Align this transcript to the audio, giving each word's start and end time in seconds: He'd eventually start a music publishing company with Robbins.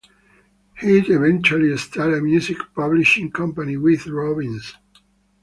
He'd 0.79 1.11
eventually 1.11 1.77
start 1.77 2.15
a 2.15 2.21
music 2.21 2.57
publishing 2.73 3.29
company 3.29 3.77
with 3.77 4.07
Robbins. 4.07 4.73